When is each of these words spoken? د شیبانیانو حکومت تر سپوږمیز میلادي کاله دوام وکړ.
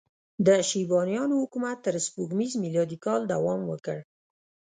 د 0.47 0.49
شیبانیانو 0.69 1.35
حکومت 1.43 1.77
تر 1.85 1.95
سپوږمیز 2.05 2.53
میلادي 2.63 2.97
کاله 3.05 3.25
دوام 3.33 3.61
وکړ. 3.67 3.97